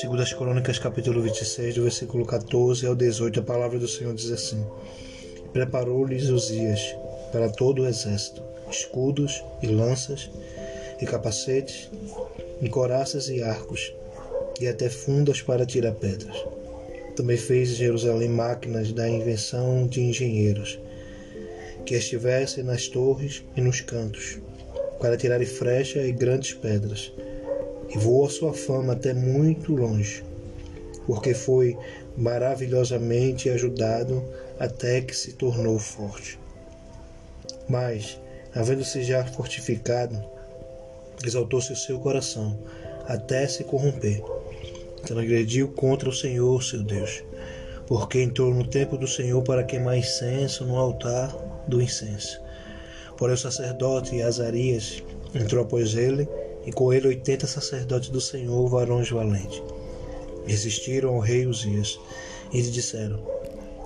Segundo 0.00 0.22
as 0.22 0.32
Crônicas, 0.32 0.78
capítulo 0.78 1.22
26, 1.22 1.76
do 1.76 1.82
versículo 1.82 2.26
14 2.26 2.86
ao 2.86 2.94
18, 2.96 3.40
a 3.40 3.42
palavra 3.42 3.78
do 3.78 3.86
Senhor 3.86 4.12
diz 4.14 4.30
assim: 4.30 4.64
Preparou-lhes 5.52 6.28
Uzias 6.28 6.80
para 7.32 7.48
todo 7.48 7.82
o 7.82 7.86
exército, 7.86 8.42
escudos 8.70 9.44
e 9.62 9.68
lanças, 9.68 10.30
e 11.00 11.06
capacetes, 11.06 11.90
e 12.60 12.68
coraças 12.68 13.28
e 13.28 13.42
arcos, 13.42 13.94
e 14.60 14.66
até 14.66 14.90
fundas 14.90 15.40
para 15.40 15.64
tirar 15.64 15.92
pedras. 15.92 16.36
Também 17.16 17.36
fez 17.36 17.70
em 17.70 17.76
Jerusalém 17.76 18.28
máquinas 18.28 18.92
da 18.92 19.08
invenção 19.08 19.86
de 19.86 20.00
engenheiros, 20.00 20.78
que 21.86 21.94
estivessem 21.94 22.64
nas 22.64 22.88
torres 22.88 23.44
e 23.56 23.60
nos 23.60 23.80
cantos, 23.80 24.38
para 25.04 25.18
tirarem 25.18 25.46
frecha 25.46 26.00
e 26.00 26.10
grandes 26.12 26.54
pedras. 26.54 27.12
E 27.94 27.98
voou 27.98 28.26
sua 28.30 28.54
fama 28.54 28.94
até 28.94 29.12
muito 29.12 29.74
longe, 29.74 30.24
porque 31.06 31.34
foi 31.34 31.76
maravilhosamente 32.16 33.50
ajudado 33.50 34.24
até 34.58 35.02
que 35.02 35.14
se 35.14 35.34
tornou 35.34 35.78
forte. 35.78 36.38
Mas, 37.68 38.18
havendo-se 38.54 39.04
já 39.04 39.22
fortificado, 39.26 40.24
exaltou-se 41.22 41.74
o 41.74 41.76
seu 41.76 41.98
coração, 42.00 42.58
até 43.06 43.46
se 43.46 43.62
corromper. 43.62 44.22
Transgrediu 45.02 45.68
contra 45.68 46.08
o 46.08 46.14
Senhor, 46.14 46.62
seu 46.62 46.82
Deus, 46.82 47.22
porque 47.86 48.22
entrou 48.22 48.54
no 48.54 48.66
templo 48.66 48.96
do 48.96 49.06
Senhor 49.06 49.42
para 49.42 49.64
queimar 49.64 49.98
incenso 49.98 50.64
no 50.64 50.78
altar 50.78 51.30
do 51.68 51.82
incenso. 51.82 52.42
Porém, 53.16 53.34
o 53.34 53.38
sacerdote 53.38 54.20
Azarias 54.22 55.02
entrou 55.34 55.64
após 55.64 55.94
ele, 55.94 56.28
e 56.66 56.72
com 56.72 56.92
ele 56.92 57.08
oitenta 57.08 57.46
sacerdotes 57.46 58.08
do 58.08 58.20
Senhor, 58.20 58.66
varões 58.68 59.10
valentes. 59.10 59.62
Resistiram 60.46 61.10
ao 61.10 61.20
rei 61.20 61.46
Uzias, 61.46 61.98
e 62.52 62.60
lhe 62.60 62.70
disseram: 62.70 63.20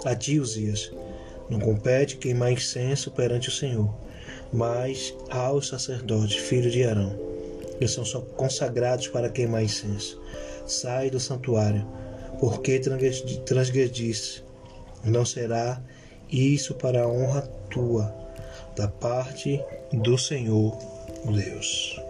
A 0.04 0.14
ti, 0.14 0.38
Uzias, 0.38 0.92
não 1.48 1.58
compete 1.58 2.16
queimar 2.16 2.52
incenso 2.52 3.10
perante 3.10 3.48
o 3.48 3.52
Senhor, 3.52 3.92
mas 4.52 5.14
aos 5.30 5.68
sacerdotes, 5.68 6.36
filhos 6.36 6.72
de 6.72 6.84
Arão, 6.84 7.18
que 7.78 7.88
são 7.88 8.04
só 8.04 8.20
consagrados 8.20 9.08
para 9.08 9.30
queimar 9.30 9.62
incenso. 9.62 10.20
Sai 10.66 11.10
do 11.10 11.18
santuário, 11.18 11.86
porque 12.38 12.80
transgrediste. 13.44 14.44
Não 15.04 15.24
será 15.24 15.80
isso 16.30 16.74
para 16.74 17.02
a 17.04 17.08
honra 17.08 17.42
tua, 17.70 18.14
da 18.78 18.86
parte 18.86 19.60
do 19.92 20.16
Senhor 20.16 20.78
Deus. 21.24 22.00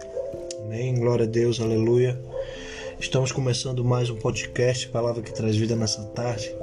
Amém. 0.63 0.93
Glória 0.93 1.25
a 1.25 1.27
Deus, 1.27 1.59
aleluia. 1.59 2.17
Estamos 2.99 3.31
começando 3.31 3.83
mais 3.83 4.11
um 4.11 4.15
podcast, 4.15 4.87
Palavra 4.89 5.23
que 5.23 5.33
traz 5.33 5.57
vida 5.57 5.75
nessa 5.75 6.03
tarde, 6.09 6.55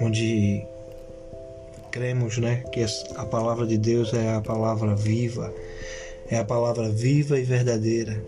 onde 0.00 0.66
cremos 1.92 2.38
né, 2.38 2.64
que 2.72 2.84
a 3.14 3.24
palavra 3.24 3.64
de 3.64 3.78
Deus 3.78 4.12
é 4.12 4.34
a 4.34 4.40
palavra 4.40 4.96
viva, 4.96 5.54
é 6.28 6.36
a 6.36 6.44
palavra 6.44 6.88
viva 6.88 7.38
e 7.38 7.44
verdadeira 7.44 8.20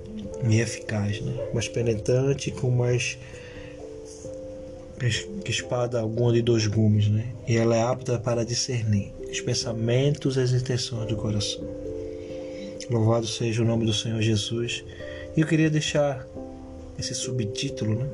e 0.49 0.61
eficaz, 0.61 1.21
né? 1.23 1.35
mais 1.53 1.67
penetrante 1.67 2.53
com 2.53 2.71
mais 2.71 3.19
que 5.45 5.51
espada 5.51 6.01
alguma 6.01 6.33
de 6.33 6.41
dois 6.41 6.69
gumes, 6.69 7.09
né? 7.09 7.27
E 7.47 7.57
ela 7.57 7.77
é 7.77 7.83
apta 7.83 8.19
para 8.19 8.45
discernir 8.45 9.16
os 9.31 9.41
pensamentos 9.41 10.37
e 10.37 10.41
as 10.41 10.53
intenções 10.53 11.09
do 11.09 11.17
coração. 11.17 11.65
Louvado 12.91 13.27
seja 13.27 13.63
o 13.63 13.65
nome 13.67 13.85
do 13.85 13.93
Senhor 13.93 14.21
Jesus. 14.23 14.85
E 15.37 15.41
eu 15.41 15.47
queria 15.47 15.69
deixar 15.69 16.27
esse 16.99 17.15
subtítulo, 17.15 17.97
né? 17.97 18.09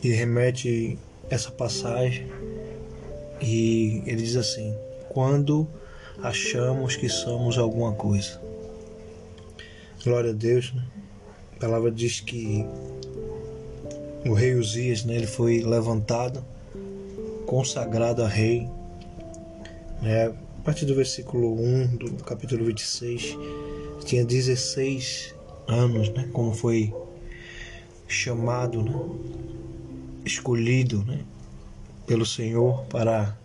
Que 0.00 0.10
remete 0.10 0.98
essa 1.28 1.50
passagem 1.50 2.26
e 3.42 4.02
ele 4.06 4.22
diz 4.22 4.36
assim: 4.36 4.74
quando 5.08 5.66
achamos 6.22 6.96
que 6.96 7.08
somos 7.08 7.58
alguma 7.58 7.92
coisa. 7.92 8.40
Glória 10.04 10.30
a 10.30 10.34
Deus, 10.34 10.72
né? 10.72 10.84
A 11.56 11.60
palavra 11.60 11.90
diz 11.90 12.20
que 12.20 12.64
o 14.24 14.34
rei 14.34 14.54
Uzias, 14.54 15.04
né, 15.04 15.16
ele 15.16 15.26
foi 15.26 15.62
levantado, 15.62 16.44
consagrado 17.46 18.22
a 18.22 18.28
rei. 18.28 18.68
Né? 20.02 20.26
A 20.26 20.62
partir 20.64 20.84
do 20.84 20.94
versículo 20.94 21.54
1 21.60 21.96
do 21.96 22.24
capítulo 22.24 22.64
26, 22.64 23.36
tinha 24.04 24.24
16 24.24 25.34
anos, 25.66 26.08
né, 26.10 26.28
como 26.32 26.54
foi 26.54 26.94
chamado, 28.08 28.82
né, 28.82 28.92
escolhido, 30.24 31.04
né, 31.04 31.24
pelo 32.06 32.24
Senhor 32.24 32.84
para 32.86 33.36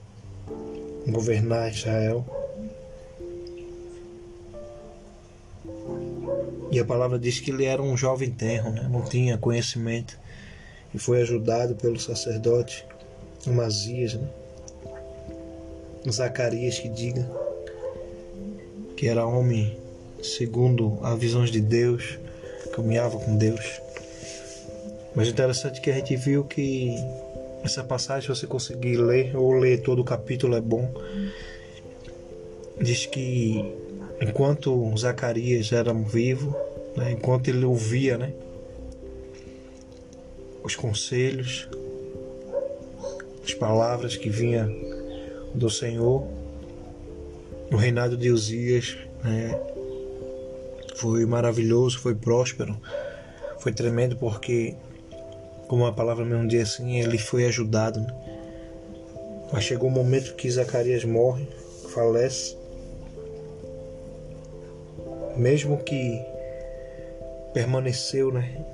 governar 1.07 1.71
Israel. 1.71 2.25
E 6.71 6.79
a 6.79 6.85
palavra 6.85 7.19
diz 7.19 7.39
que 7.39 7.51
ele 7.51 7.65
era 7.65 7.81
um 7.81 7.97
jovem 7.97 8.31
tenro, 8.31 8.71
né? 8.71 8.87
não 8.89 9.03
tinha 9.03 9.37
conhecimento, 9.37 10.17
e 10.93 10.97
foi 10.97 11.21
ajudado 11.21 11.75
pelo 11.75 11.99
sacerdote 11.99 12.85
Amazias, 13.45 14.13
né? 14.13 14.29
Zacarias 16.09 16.79
que 16.79 16.89
diga 16.89 17.29
que 18.95 19.07
era 19.07 19.25
homem 19.25 19.77
segundo 20.23 20.99
as 21.01 21.17
visões 21.19 21.51
de 21.51 21.59
Deus, 21.59 22.19
caminhava 22.73 23.17
com 23.17 23.35
Deus. 23.35 23.81
Mas 25.15 25.27
interessante 25.27 25.79
é 25.79 25.81
que 25.81 25.89
a 25.89 25.93
gente 25.95 26.15
viu 26.15 26.43
que 26.43 26.95
essa 27.63 27.83
passagem, 27.83 28.21
se 28.21 28.27
você 28.27 28.47
conseguir 28.47 28.97
ler 28.97 29.35
ou 29.35 29.53
ler 29.53 29.81
todo 29.81 30.01
o 30.01 30.05
capítulo, 30.05 30.55
é 30.55 30.61
bom. 30.61 30.91
Diz 32.79 33.05
que 33.05 33.63
enquanto 34.21 34.95
Zacarias 34.97 35.71
era 35.71 35.93
vivo, 35.93 36.55
né, 36.95 37.11
enquanto 37.11 37.49
ele 37.49 37.65
ouvia 37.65 38.17
né, 38.17 38.33
os 40.63 40.75
conselhos, 40.75 41.67
as 43.43 43.53
palavras 43.53 44.15
que 44.15 44.29
vinha 44.29 44.69
do 45.53 45.69
Senhor, 45.69 46.27
o 47.71 47.75
reinado 47.75 48.17
de 48.17 48.29
Uzias 48.29 48.97
né, 49.23 49.59
foi 50.95 51.25
maravilhoso, 51.25 51.99
foi 51.99 52.15
próspero, 52.15 52.77
foi 53.59 53.71
tremendo 53.71 54.15
porque 54.17 54.75
como 55.67 55.85
a 55.85 55.93
palavra 55.93 56.25
mesmo 56.25 56.47
diz 56.47 56.73
assim, 56.73 56.99
ele 56.99 57.17
foi 57.17 57.45
ajudado. 57.45 58.01
Né? 58.01 58.13
Mas 59.53 59.63
chegou 59.63 59.89
o 59.89 59.91
um 59.91 59.95
momento 59.95 60.35
que 60.35 60.51
Zacarias 60.51 61.05
morre, 61.05 61.47
falece. 61.93 62.57
Mesmo 65.37 65.77
que 65.77 66.21
permaneceu, 67.53 68.31
né? 68.33 68.65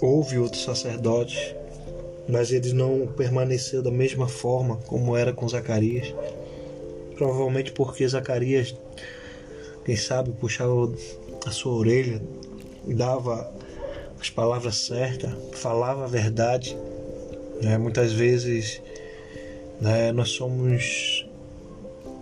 Houve 0.00 0.38
outros 0.38 0.62
sacerdotes, 0.62 1.54
mas 2.30 2.52
ele 2.52 2.72
não 2.72 3.06
permaneceu 3.16 3.82
da 3.82 3.90
mesma 3.90 4.28
forma 4.28 4.76
como 4.86 5.16
era 5.16 5.32
com 5.32 5.48
Zacarias. 5.48 6.14
Provavelmente 7.16 7.72
porque 7.72 8.06
Zacarias, 8.06 8.74
quem 9.84 9.96
sabe, 9.96 10.30
puxava 10.32 10.92
a 11.44 11.50
sua 11.50 11.72
orelha, 11.74 12.20
dava 12.86 13.52
as 14.20 14.30
palavras 14.30 14.76
certas, 14.76 15.32
falava 15.52 16.04
a 16.04 16.08
verdade. 16.08 16.76
Né? 17.62 17.76
Muitas 17.76 18.12
vezes 18.12 18.80
né, 19.80 20.12
nós 20.12 20.30
somos 20.30 21.26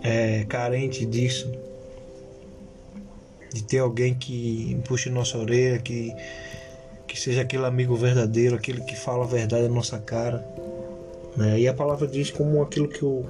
é, 0.03 0.45
carentes 0.45 1.09
disso, 1.09 1.51
de 3.53 3.63
ter 3.63 3.79
alguém 3.79 4.13
que 4.13 4.79
puxe 4.87 5.09
nossa 5.09 5.37
orelha, 5.37 5.79
que, 5.79 6.13
que 7.09 7.19
seja 7.19 7.41
aquele 7.41 7.65
amigo 7.65 7.95
verdadeiro, 7.95 8.55
aquele 8.55 8.81
que 8.81 8.95
fala 8.95 9.25
a 9.25 9.27
verdade 9.27 9.63
na 9.63 9.73
nossa 9.73 9.97
cara. 9.97 10.45
Né? 11.35 11.59
E 11.59 11.67
a 11.67 11.73
palavra 11.73 12.07
diz 12.07 12.29
como 12.29 12.61
aquilo 12.61 12.87
que 12.87 13.03
o 13.03 13.25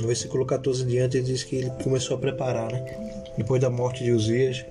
no 0.00 0.06
versículo 0.06 0.46
14 0.46 0.84
em 0.84 0.86
diante 0.86 1.20
diz 1.20 1.42
que 1.42 1.56
ele 1.56 1.70
começou 1.82 2.16
a 2.16 2.20
preparar, 2.20 2.72
né? 2.72 2.84
Depois 3.36 3.60
da 3.60 3.68
morte 3.68 4.04
de 4.04 4.12
Uzias, 4.12 4.64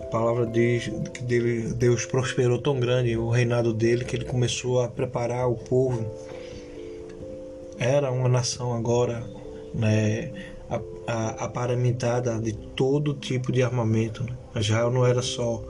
a 0.00 0.04
palavra 0.06 0.46
diz 0.46 0.90
que 1.12 1.22
dele, 1.22 1.72
Deus 1.74 2.04
prosperou 2.04 2.58
tão 2.58 2.78
grande 2.78 3.16
o 3.16 3.30
reinado 3.30 3.72
dele 3.72 4.04
que 4.04 4.16
ele 4.16 4.24
começou 4.24 4.80
a 4.80 4.88
preparar 4.88 5.48
o 5.48 5.54
povo. 5.54 6.06
Era 7.78 8.10
uma 8.10 8.28
nação 8.28 8.72
agora 8.72 9.22
né, 9.74 10.32
aparamentada 11.06 12.40
de 12.40 12.52
todo 12.52 13.14
tipo 13.14 13.52
de 13.52 13.62
armamento. 13.62 14.24
Né? 14.24 14.36
Israel 14.56 14.90
não 14.90 15.06
era 15.06 15.22
só 15.22 15.62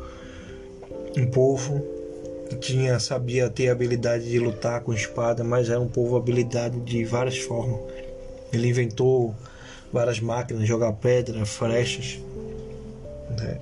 um 1.16 1.26
povo 1.26 1.82
que 2.48 2.56
tinha, 2.56 3.00
sabia 3.00 3.48
ter 3.48 3.70
habilidade 3.70 4.28
de 4.28 4.38
lutar 4.38 4.80
com 4.82 4.92
espada, 4.92 5.42
mas 5.42 5.68
era 5.68 5.80
um 5.80 5.88
povo 5.88 6.16
habilidade 6.16 6.78
de 6.80 7.04
várias 7.04 7.38
formas. 7.38 7.80
Ele 8.52 8.68
inventou 8.68 9.34
várias 9.92 10.20
máquinas, 10.20 10.68
jogar 10.68 10.92
pedra, 10.92 11.44
flechas. 11.44 12.20
Né? 13.38 13.58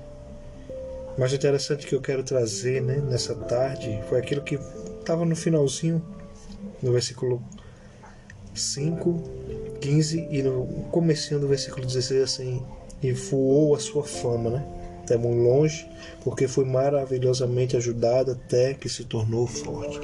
Mas 1.17 1.33
o 1.33 1.35
interessante 1.37 1.87
que 1.87 1.95
eu 1.95 2.01
quero 2.01 2.23
trazer 2.23 2.83
né, 2.83 2.97
nessa 2.97 3.35
tarde 3.35 4.03
foi 4.09 4.19
aquilo 4.19 4.43
que 4.43 4.59
estava 4.99 5.25
no 5.25 5.37
finalzinho 5.37 6.05
do 6.83 6.93
versículo 6.93 7.43
5, 8.53 9.23
15 9.81 10.29
e 10.31 10.43
no 10.43 10.67
comecinho 10.91 11.41
do 11.41 11.49
versículo 11.49 11.87
16 11.87 12.23
assim, 12.23 12.63
e 13.03 13.13
voou 13.13 13.75
a 13.75 13.79
sua 13.79 14.03
fama, 14.03 14.51
né? 14.51 14.84
Até 15.05 15.19
muito 15.19 15.43
longe, 15.43 15.87
porque 16.23 16.49
foi 16.49 16.65
maravilhosamente 16.65 17.77
ajudado 17.77 18.33
até 18.33 18.73
que 18.73 18.89
se 18.89 19.05
tornou 19.05 19.47
forte. 19.47 20.01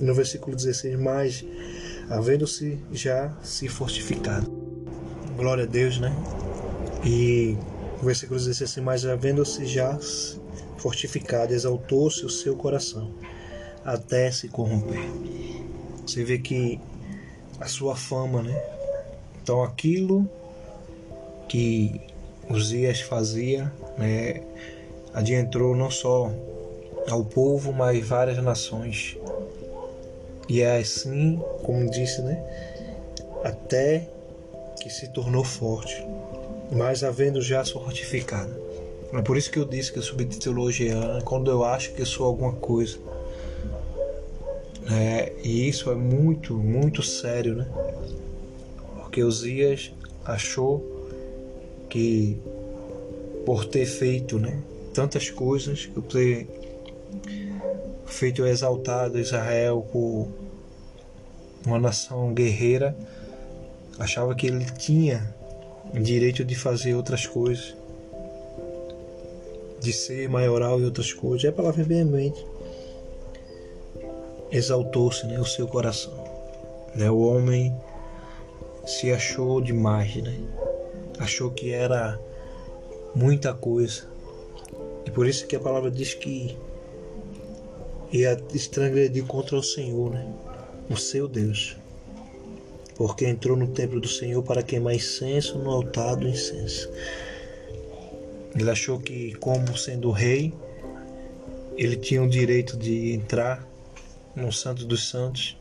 No 0.00 0.14
versículo 0.14 0.56
16, 0.56 0.98
mais 0.98 1.44
havendo-se 2.08 2.78
já 2.90 3.36
se 3.42 3.68
fortificado. 3.68 4.50
Glória 5.36 5.64
a 5.64 5.66
Deus, 5.66 5.98
né? 5.98 6.10
E 7.04 7.56
o 8.00 8.06
versículo 8.06 8.38
16 8.38 8.70
assim, 8.70 8.80
mas 8.80 9.04
havendo-se 9.04 9.66
já 9.66 9.98
fortificado, 10.78 11.52
exaltou-se 11.52 12.24
o 12.24 12.30
seu 12.30 12.56
coração 12.56 13.12
até 13.84 14.30
se 14.30 14.48
corromper. 14.48 15.04
Você 16.06 16.24
vê 16.24 16.38
que 16.38 16.80
a 17.60 17.66
sua 17.66 17.94
fama, 17.94 18.42
né? 18.42 18.62
Então 19.42 19.62
aquilo 19.62 20.28
que 21.48 22.00
Uzias 22.48 23.00
fazia, 23.00 23.72
né, 23.96 24.42
adentrou 25.12 25.74
não 25.74 25.90
só 25.90 26.30
ao 27.08 27.24
povo, 27.24 27.72
mas 27.72 28.06
várias 28.06 28.42
nações. 28.42 29.16
E 30.48 30.60
é 30.60 30.78
assim, 30.78 31.40
como 31.62 31.90
disse, 31.90 32.20
né, 32.22 32.42
até 33.42 34.08
que 34.80 34.90
se 34.90 35.08
tornou 35.08 35.44
forte, 35.44 36.06
mas 36.70 37.02
havendo 37.02 37.40
já 37.40 37.64
fortificada. 37.64 38.64
É 39.12 39.22
por 39.22 39.36
isso 39.36 39.50
que 39.50 39.58
eu 39.58 39.64
disse 39.64 39.92
que 39.92 39.98
eu 39.98 40.02
sou 40.02 40.16
teologiano, 40.16 41.22
quando 41.22 41.50
eu 41.50 41.64
acho 41.64 41.92
que 41.92 42.02
eu 42.02 42.06
sou 42.06 42.26
alguma 42.26 42.52
coisa. 42.52 42.98
É, 44.90 45.32
e 45.42 45.68
isso 45.68 45.90
é 45.90 45.94
muito, 45.94 46.54
muito 46.54 47.02
sério, 47.02 47.54
né? 47.54 47.68
Porque 48.96 49.22
Uzias 49.22 49.92
achou 50.24 50.93
que 51.94 52.36
por 53.46 53.64
ter 53.66 53.86
feito 53.86 54.36
né, 54.36 54.60
tantas 54.92 55.30
coisas, 55.30 55.86
por 55.86 56.02
ter 56.02 56.48
feito 58.04 58.44
exaltado 58.44 59.16
Israel 59.16 59.86
por 59.92 60.26
uma 61.64 61.78
nação 61.78 62.34
guerreira, 62.34 62.96
achava 63.96 64.34
que 64.34 64.48
ele 64.48 64.64
tinha 64.76 65.32
direito 65.94 66.44
de 66.44 66.56
fazer 66.56 66.94
outras 66.94 67.28
coisas, 67.28 67.76
de 69.80 69.92
ser 69.92 70.28
maioral 70.28 70.80
e 70.80 70.84
outras 70.84 71.12
coisas. 71.12 71.44
É 71.44 71.50
a 71.50 71.52
palavra 71.52 71.84
veemente. 71.84 72.44
Exaltou-se 74.50 75.24
né, 75.28 75.38
o 75.38 75.46
seu 75.46 75.68
coração. 75.68 76.12
Né, 76.92 77.08
o 77.08 77.18
homem 77.18 77.72
se 78.84 79.12
achou 79.12 79.60
demais, 79.60 80.16
né? 80.16 80.63
Achou 81.18 81.50
que 81.50 81.72
era 81.72 82.18
muita 83.14 83.54
coisa. 83.54 84.04
E 85.06 85.10
por 85.10 85.26
isso 85.26 85.46
que 85.46 85.56
a 85.56 85.60
palavra 85.60 85.90
diz 85.90 86.14
que 86.14 86.56
ia 88.12 88.40
estrangredir 88.54 89.24
contra 89.24 89.56
o 89.56 89.62
Senhor, 89.62 90.10
né? 90.10 90.32
o 90.88 90.96
seu 90.96 91.28
Deus. 91.28 91.76
Porque 92.96 93.26
entrou 93.26 93.56
no 93.56 93.68
templo 93.68 94.00
do 94.00 94.08
Senhor 94.08 94.42
para 94.42 94.62
queimar 94.62 94.94
incenso 94.94 95.58
no 95.58 95.70
altar 95.70 96.16
do 96.16 96.28
incenso. 96.28 96.88
Ele 98.54 98.70
achou 98.70 99.00
que, 99.00 99.34
como 99.34 99.76
sendo 99.76 100.12
rei, 100.12 100.54
ele 101.76 101.96
tinha 101.96 102.22
o 102.22 102.28
direito 102.28 102.76
de 102.76 103.12
entrar 103.12 103.66
no 104.34 104.52
Santo 104.52 104.84
dos 104.84 105.08
Santos 105.08 105.56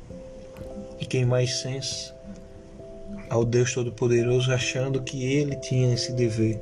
e 0.99 1.05
queimar 1.05 1.43
incenso 1.43 2.13
ao 3.29 3.43
Deus 3.43 3.73
Todo-Poderoso, 3.73 4.51
achando 4.51 5.01
que 5.01 5.23
ele 5.25 5.55
tinha 5.55 5.93
esse 5.93 6.11
dever, 6.13 6.59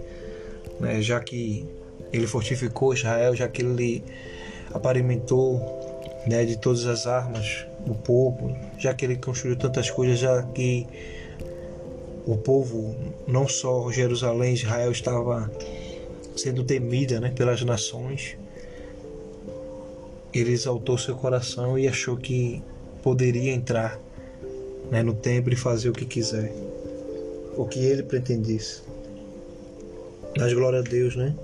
né? 0.79 1.01
já 1.01 1.19
que 1.19 1.65
ele 2.11 2.27
fortificou 2.27 2.93
Israel, 2.93 3.35
já 3.35 3.47
que 3.47 3.61
ele 3.61 4.03
aparamentou 4.73 5.81
né, 6.27 6.45
de 6.45 6.57
todas 6.57 6.85
as 6.85 7.07
armas 7.07 7.65
do 7.85 7.95
povo, 7.95 8.55
já 8.77 8.93
que 8.93 9.05
ele 9.05 9.15
construiu 9.15 9.55
tantas 9.55 9.89
coisas, 9.89 10.19
já 10.19 10.43
que 10.43 10.87
o 12.25 12.37
povo, 12.37 12.95
não 13.27 13.47
só 13.47 13.91
Jerusalém, 13.91 14.53
Israel 14.53 14.91
estava 14.91 15.51
sendo 16.35 16.63
temida 16.63 17.19
né, 17.19 17.31
pelas 17.31 17.61
nações, 17.63 18.37
ele 20.33 20.51
exaltou 20.51 20.97
seu 20.97 21.15
coração 21.15 21.77
e 21.77 21.87
achou 21.87 22.15
que 22.15 22.61
poderia 23.01 23.51
entrar 23.51 23.99
né, 24.89 25.03
no 25.03 25.13
templo 25.13 25.53
e 25.53 25.55
fazer 25.55 25.89
o 25.89 25.93
que 25.93 26.05
quiser, 26.05 26.51
o 27.55 27.65
que 27.65 27.79
ele 27.79 28.03
pretendisse. 28.03 28.81
Mas 30.37 30.53
glória 30.53 30.79
a 30.79 30.81
Deus, 30.81 31.15
né? 31.15 31.35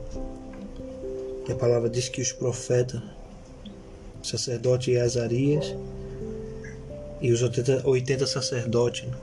Que 1.45 1.51
a 1.51 1.55
palavra 1.55 1.89
diz 1.89 2.09
que 2.09 2.21
os 2.21 2.31
profetas, 2.31 3.01
o 4.21 4.25
sacerdote 4.25 4.97
Azarias 4.97 5.75
e 7.21 7.31
os 7.31 7.41
80, 7.41 7.87
80 7.87 8.27
sacerdotes 8.27 9.05
né, 9.05 9.17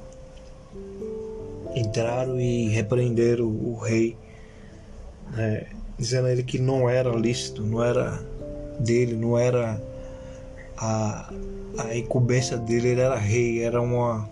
entraram 1.75 2.41
e 2.41 2.69
repreenderam 2.69 3.47
o 3.47 3.77
rei, 3.77 4.17
né, 5.33 5.67
dizendo 5.99 6.27
a 6.27 6.33
ele 6.33 6.43
que 6.43 6.59
não 6.59 6.89
era 6.89 7.11
lícito, 7.11 7.63
não 7.63 7.83
era 7.83 8.21
dele, 8.79 9.15
não 9.15 9.39
era 9.39 9.81
a, 10.77 11.33
a 11.79 11.97
incumbência 11.97 12.57
dele 12.57 12.89
ele 12.89 13.01
era 13.01 13.17
rei, 13.17 13.63
era 13.63 13.81
uma, 13.81 14.29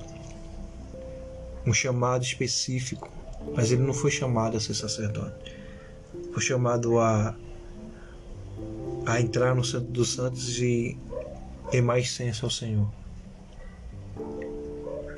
um 1.67 1.73
chamado 1.73 2.23
específico, 2.23 3.09
mas 3.55 3.71
ele 3.73 3.83
não 3.83 3.94
foi 3.94 4.11
chamado 4.11 4.56
a 4.56 4.61
ser 4.61 4.75
sacerdote. 4.75 5.55
Foi 6.33 6.43
chamado 6.43 6.99
a, 6.99 7.35
a 9.06 9.21
entrar 9.21 9.55
no 9.55 9.65
Santo 9.65 9.91
dos 9.91 10.15
Santos 10.15 10.59
e 10.59 10.97
ter 11.71 11.83
mais 11.83 12.11
senso 12.11 12.47
ao 12.47 12.50
Senhor. 12.50 12.88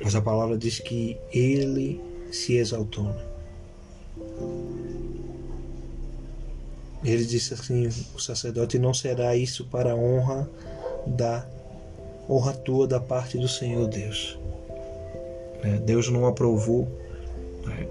Mas 0.03 0.15
a 0.15 0.21
palavra 0.21 0.57
diz 0.57 0.79
que 0.79 1.17
ele 1.31 2.01
se 2.31 2.57
exaltou. 2.57 3.05
Né? 3.05 3.25
Ele 7.03 7.25
disse 7.25 7.53
assim: 7.53 7.87
o 7.87 8.19
sacerdote 8.19 8.79
não 8.79 8.93
será 8.93 9.35
isso 9.35 9.65
para 9.65 9.95
honra 9.95 10.49
da 11.05 11.45
honra 12.29 12.53
tua 12.53 12.87
da 12.87 12.99
parte 12.99 13.37
do 13.37 13.47
Senhor 13.47 13.87
Deus. 13.87 14.37
É, 15.63 15.77
Deus 15.77 16.09
não 16.09 16.25
aprovou. 16.25 16.87
Né? 17.65 17.87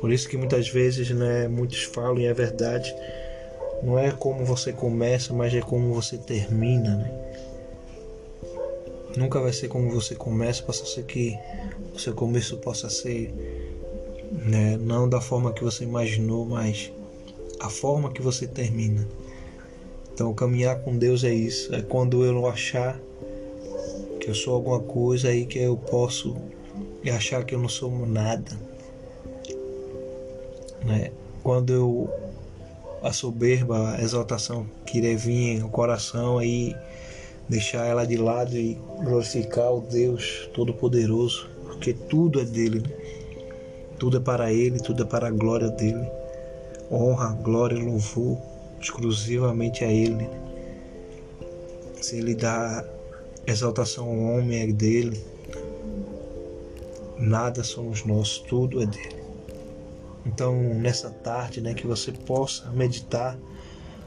Por 0.00 0.12
isso 0.12 0.28
que 0.28 0.36
muitas 0.36 0.68
vezes 0.68 1.10
né, 1.10 1.48
muitos 1.48 1.82
falam, 1.84 2.18
e 2.18 2.26
é 2.26 2.34
verdade, 2.34 2.94
não 3.82 3.98
é 3.98 4.10
como 4.10 4.44
você 4.44 4.72
começa, 4.72 5.32
mas 5.32 5.54
é 5.54 5.60
como 5.60 5.92
você 5.92 6.16
termina. 6.16 6.96
Né? 6.96 7.26
Nunca 9.16 9.40
vai 9.40 9.52
ser 9.52 9.68
como 9.68 9.90
você 9.90 10.14
começa, 10.14 10.62
possa 10.62 10.84
ser 10.84 11.04
que 11.04 11.36
o 11.94 11.98
seu 11.98 12.14
começo 12.14 12.58
possa 12.58 12.90
ser 12.90 13.32
né, 14.30 14.76
não 14.76 15.08
da 15.08 15.20
forma 15.20 15.52
que 15.52 15.64
você 15.64 15.84
imaginou, 15.84 16.44
mas 16.44 16.92
a 17.60 17.70
forma 17.70 18.12
que 18.12 18.20
você 18.20 18.46
termina. 18.46 19.06
Então, 20.16 20.32
caminhar 20.32 20.80
com 20.80 20.96
Deus 20.96 21.24
é 21.24 21.34
isso. 21.34 21.74
É 21.74 21.82
quando 21.82 22.24
eu 22.24 22.32
não 22.32 22.46
achar 22.46 22.98
que 24.18 24.30
eu 24.30 24.34
sou 24.34 24.54
alguma 24.54 24.80
coisa 24.80 25.28
aí 25.28 25.44
que 25.44 25.58
eu 25.58 25.76
posso 25.76 26.34
achar 27.14 27.44
que 27.44 27.54
eu 27.54 27.58
não 27.58 27.68
sou 27.68 27.90
nada. 28.06 28.50
Né? 30.82 31.10
Quando 31.42 31.70
eu 31.70 32.10
a 33.02 33.12
soberba, 33.12 33.90
a 33.90 34.00
exaltação 34.00 34.66
querer 34.86 35.18
vir 35.18 35.60
no 35.60 35.68
coração 35.68 36.38
aí 36.38 36.74
deixar 37.46 37.84
ela 37.84 38.06
de 38.06 38.16
lado 38.16 38.56
e 38.56 38.80
glorificar 39.04 39.70
o 39.70 39.82
Deus 39.82 40.48
Todo-Poderoso, 40.54 41.46
porque 41.62 41.92
tudo 41.92 42.40
é 42.40 42.44
dele, 42.46 42.80
né? 42.80 42.90
tudo 43.98 44.16
é 44.16 44.20
para 44.20 44.50
Ele, 44.50 44.80
tudo 44.80 45.02
é 45.02 45.06
para 45.06 45.28
a 45.28 45.30
glória 45.30 45.68
dele, 45.68 46.10
honra, 46.90 47.34
glória 47.34 47.78
louvor 47.78 48.55
exclusivamente 48.80 49.84
a 49.84 49.90
Ele. 49.90 50.28
Se 52.00 52.16
Ele 52.16 52.34
dá 52.34 52.84
exaltação 53.46 54.06
ao 54.06 54.18
homem, 54.18 54.62
é 54.62 54.66
dele. 54.66 55.24
Nada 57.18 57.64
somos 57.64 58.04
nós, 58.04 58.38
tudo 58.38 58.82
é 58.82 58.86
dele. 58.86 59.16
Então, 60.26 60.54
nessa 60.74 61.08
tarde, 61.08 61.60
né, 61.60 61.72
que 61.72 61.86
você 61.86 62.12
possa 62.12 62.70
meditar 62.72 63.38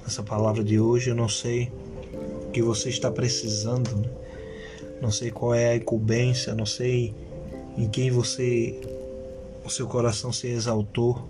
nessa 0.09 0.23
palavra 0.23 0.63
de 0.63 0.79
hoje. 0.79 1.11
Eu 1.11 1.15
não 1.15 1.29
sei 1.29 1.71
o 2.47 2.51
que 2.51 2.61
você 2.63 2.89
está 2.89 3.11
precisando, 3.11 3.95
né? 3.95 4.09
não 5.01 5.11
sei 5.11 5.29
qual 5.29 5.53
é 5.53 5.69
a 5.69 5.75
incumbência, 5.75 6.55
não 6.55 6.65
sei 6.65 7.13
em 7.77 7.87
quem 7.87 8.09
você 8.09 8.79
o 9.63 9.69
seu 9.69 9.85
coração 9.85 10.33
se 10.33 10.47
exaltou, 10.47 11.29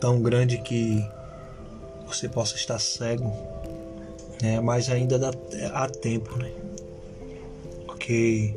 tão 0.00 0.20
grande 0.20 0.58
que 0.58 1.08
você 2.16 2.28
possa 2.28 2.56
estar 2.56 2.78
cego, 2.78 3.32
né? 4.42 4.60
mas 4.60 4.88
ainda 4.88 5.18
dá, 5.18 5.30
há 5.72 5.88
tempo, 5.88 6.36
né? 6.38 6.52
Porque 7.86 8.54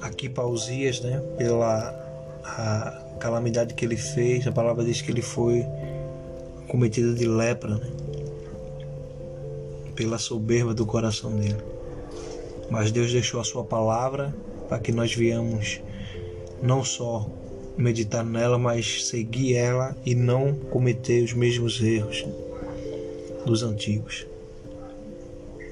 aqui 0.00 0.28
Pausias, 0.28 1.00
né, 1.00 1.20
pela 1.36 2.02
calamidade 3.18 3.74
que 3.74 3.84
ele 3.84 3.96
fez, 3.96 4.46
a 4.46 4.52
palavra 4.52 4.84
diz 4.84 5.00
que 5.00 5.10
ele 5.10 5.22
foi 5.22 5.64
cometido 6.68 7.14
de 7.14 7.26
lepra, 7.26 7.76
né? 7.76 7.90
Pela 9.94 10.18
soberba 10.18 10.74
do 10.74 10.84
coração 10.84 11.34
dele. 11.36 11.56
Mas 12.70 12.90
Deus 12.90 13.12
deixou 13.12 13.40
a 13.40 13.44
sua 13.44 13.64
palavra 13.64 14.34
para 14.68 14.78
que 14.78 14.92
nós 14.92 15.14
viemos 15.14 15.80
não 16.62 16.82
só 16.82 17.26
meditar 17.76 18.24
nela, 18.24 18.58
mas 18.58 19.06
seguir 19.06 19.54
ela 19.54 19.96
e 20.04 20.14
não 20.14 20.54
cometer 20.54 21.22
os 21.22 21.32
mesmos 21.32 21.80
erros 21.82 22.24
dos 23.44 23.62
antigos. 23.62 24.26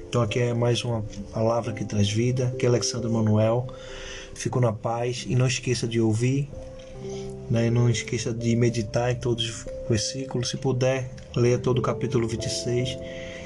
Então 0.07 0.21
aqui 0.21 0.39
é 0.39 0.53
mais 0.53 0.83
uma 0.83 1.03
palavra 1.33 1.73
que 1.73 1.83
traz 1.85 2.09
vida, 2.09 2.53
que 2.59 2.65
é 2.65 2.69
Alexandre 2.69 3.09
Manuel. 3.09 3.67
Fico 4.35 4.59
na 4.59 4.71
paz 4.71 5.25
e 5.27 5.35
não 5.35 5.47
esqueça 5.47 5.87
de 5.87 5.99
ouvir, 5.99 6.49
né? 7.49 7.69
não 7.69 7.89
esqueça 7.89 8.33
de 8.33 8.55
meditar 8.55 9.11
em 9.11 9.15
todos 9.15 9.49
os 9.49 9.65
versículos. 9.89 10.49
Se 10.49 10.57
puder, 10.57 11.09
leia 11.35 11.57
todo 11.57 11.79
o 11.79 11.81
capítulo 11.81 12.27
26 12.27 12.97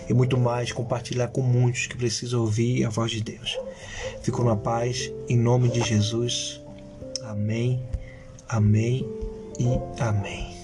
e 0.10 0.14
muito 0.14 0.38
mais, 0.38 0.72
compartilhar 0.72 1.28
com 1.28 1.42
muitos 1.42 1.88
que 1.88 1.98
precisam 1.98 2.42
ouvir 2.42 2.86
a 2.86 2.90
voz 2.90 3.12
de 3.12 3.22
Deus. 3.22 3.58
Fico 4.22 4.44
na 4.44 4.56
paz, 4.56 5.12
em 5.30 5.38
nome 5.38 5.70
de 5.70 5.82
Jesus. 5.82 6.62
Amém. 7.24 7.82
Amém 8.50 9.06
e 9.60 10.02
amém. 10.02 10.57